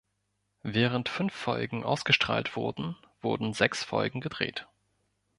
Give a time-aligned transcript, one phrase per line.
[0.63, 4.67] Während fünf Folgen ausgestrahlt wurden, wurden sechs Folgen gedreht.